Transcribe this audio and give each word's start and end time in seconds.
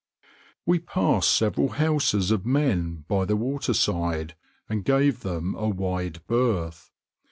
We 0.65 0.79
passed 0.79 1.29
several 1.31 1.73
houses 1.73 2.31
of 2.31 2.43
men 2.43 3.05
by 3.07 3.23
the 3.25 3.35
waterside, 3.35 4.33
and 4.67 4.83
gave 4.83 5.19
them 5.19 5.53
a 5.53 5.67
wide 5.69 6.25
berth. 6.25 6.89